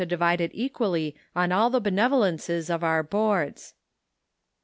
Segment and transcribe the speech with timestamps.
[0.07, 3.75] divide it equally on all the benevolences of our Boards."